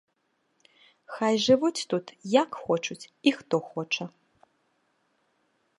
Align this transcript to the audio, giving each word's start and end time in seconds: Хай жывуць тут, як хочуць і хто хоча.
Хай 1.15 1.35
жывуць 1.47 1.85
тут, 1.91 2.05
як 2.41 2.49
хочуць 2.63 3.01
і 3.05 3.29
хто 3.41 3.55
хоча. 3.69 4.05